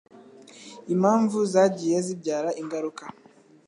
[0.93, 3.03] Impamvu zagiye zibyara ingaruka.